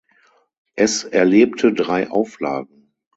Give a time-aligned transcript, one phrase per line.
[0.73, 2.91] Es erlebte drei Auflagen.